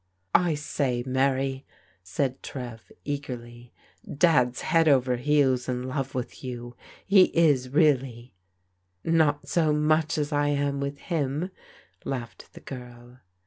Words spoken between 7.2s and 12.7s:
is really."" Not so much as I am with him," laughed the